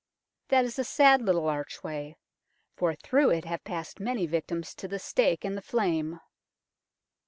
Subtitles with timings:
[0.47, 2.15] That is a sad little archway,
[2.75, 6.19] for through it have passed many victims to the stake and the flame.